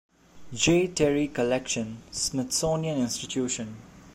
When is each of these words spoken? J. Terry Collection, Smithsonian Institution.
J. 0.51 0.87
Terry 0.87 1.27
Collection, 1.27 2.01
Smithsonian 2.11 2.97
Institution. 2.97 3.75